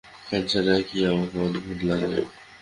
[0.23, 2.07] Pant ছাড়া কি আমাকে অদ্ভুত লাগে?